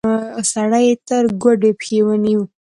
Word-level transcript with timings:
سړی 0.51 0.83
يې 0.89 0.93
تر 1.07 1.23
ګوډې 1.43 1.71
پښې 1.79 1.99
ونيو. 2.05 2.41